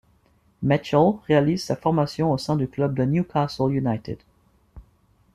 [0.63, 4.17] Mitchell réalise sa formation au sein du club de Newcastle United.